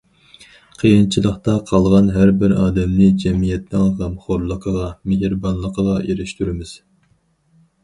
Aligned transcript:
قىيىنچىلىقتا 0.83 1.57
قالغان 1.71 2.09
ھەربىر 2.15 2.55
ئادەمنى 2.63 3.11
جەمئىيەتنىڭ 3.25 3.93
غەمخورلۇقىغا، 4.01 4.89
مېھرىبانلىقىغا 5.13 5.97
ئېرىشتۈرىمىز. 6.09 6.77